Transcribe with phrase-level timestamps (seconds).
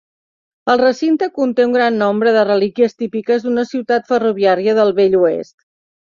[0.73, 5.55] El recinte conté un gran nombre de relíquies típiques d'una ciutat ferroviària del vell oest.